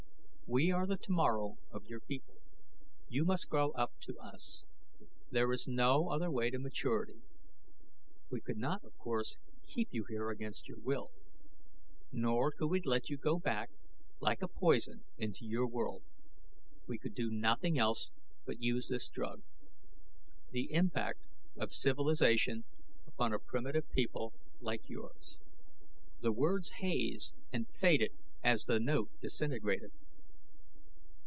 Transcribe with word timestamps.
We 0.53 0.69
are 0.69 0.85
the 0.85 0.97
tomorrow 0.97 1.57
of 1.69 1.85
your 1.85 2.01
people; 2.01 2.35
you 3.07 3.23
must 3.23 3.47
grow 3.47 3.71
up 3.71 3.93
to 4.01 4.17
us. 4.19 4.65
There 5.29 5.49
is 5.53 5.65
no 5.65 6.09
other 6.09 6.29
way 6.29 6.49
to 6.51 6.59
maturity. 6.59 7.21
We 8.29 8.41
could 8.41 8.57
not, 8.57 8.83
of 8.83 8.97
course, 8.97 9.37
keep 9.65 9.93
you 9.93 10.03
here 10.09 10.29
against 10.29 10.67
your 10.67 10.81
will. 10.81 11.11
Nor 12.11 12.51
could 12.51 12.67
we 12.67 12.81
let 12.81 13.09
you 13.09 13.15
go 13.15 13.39
back, 13.39 13.69
like 14.19 14.41
a 14.41 14.49
poison, 14.49 15.05
into 15.17 15.45
your 15.45 15.65
world. 15.65 16.03
We 16.85 16.97
could 16.97 17.15
do 17.15 17.31
nothing 17.31 17.79
else 17.79 18.09
but 18.45 18.61
use 18.61 18.89
this 18.89 19.07
drug. 19.07 19.43
The 20.51 20.73
impact 20.73 21.21
of 21.55 21.71
civilization 21.71 22.65
upon 23.07 23.31
a 23.33 23.39
primitive 23.39 23.89
people 23.91 24.33
like 24.59 24.89
yours...." 24.89 25.37
The 26.19 26.33
words 26.33 26.71
hazed 26.81 27.35
and 27.53 27.69
faded 27.69 28.11
as 28.43 28.65
the 28.65 28.81
note 28.81 29.11
disintegrated. 29.21 29.93